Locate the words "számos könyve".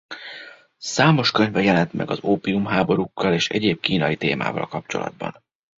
0.77-1.61